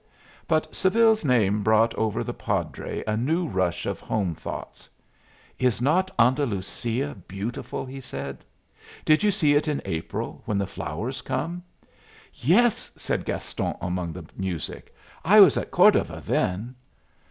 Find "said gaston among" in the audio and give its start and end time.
12.95-14.13